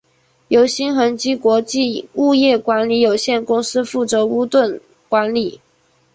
[0.47, 5.61] 由新恒基国际物业管理有限公司负责屋邨管理。